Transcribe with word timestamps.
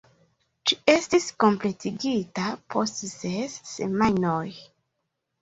Ĝi 0.69 0.77
estis 0.93 1.27
kompletigita 1.43 2.47
post 2.77 3.05
ses 3.13 3.61
semajnoj. 3.75 4.43